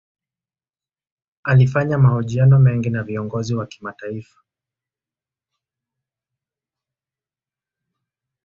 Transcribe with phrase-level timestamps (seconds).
[1.43, 4.41] Alifanya mahojiano mengi na viongozi wa kimataifa.